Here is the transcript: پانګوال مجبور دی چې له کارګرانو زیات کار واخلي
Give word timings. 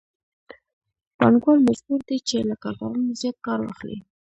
پانګوال 1.17 1.59
مجبور 1.67 1.99
دی 2.09 2.17
چې 2.27 2.37
له 2.49 2.55
کارګرانو 2.63 3.17
زیات 3.21 3.37
کار 3.45 3.59
واخلي 3.63 3.97